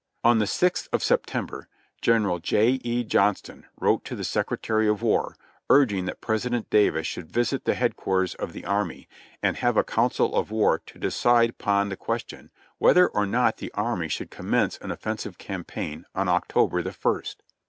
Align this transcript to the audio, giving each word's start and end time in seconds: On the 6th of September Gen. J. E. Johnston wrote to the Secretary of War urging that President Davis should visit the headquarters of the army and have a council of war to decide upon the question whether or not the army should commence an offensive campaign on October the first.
On 0.23 0.39
the 0.39 0.45
6th 0.45 0.87
of 0.91 1.03
September 1.03 1.67
Gen. 2.01 2.41
J. 2.41 2.79
E. 2.83 3.03
Johnston 3.03 3.67
wrote 3.79 4.03
to 4.05 4.15
the 4.15 4.23
Secretary 4.23 4.87
of 4.87 5.03
War 5.03 5.37
urging 5.69 6.05
that 6.05 6.21
President 6.21 6.71
Davis 6.71 7.05
should 7.05 7.31
visit 7.31 7.65
the 7.65 7.75
headquarters 7.75 8.33
of 8.33 8.51
the 8.51 8.65
army 8.65 9.07
and 9.43 9.57
have 9.57 9.77
a 9.77 9.83
council 9.83 10.33
of 10.33 10.49
war 10.49 10.79
to 10.87 10.97
decide 10.97 11.51
upon 11.51 11.89
the 11.89 11.97
question 11.97 12.49
whether 12.79 13.09
or 13.09 13.27
not 13.27 13.57
the 13.57 13.71
army 13.75 14.07
should 14.07 14.31
commence 14.31 14.79
an 14.79 14.89
offensive 14.89 15.37
campaign 15.37 16.05
on 16.15 16.27
October 16.27 16.81
the 16.81 16.93
first. 16.93 17.43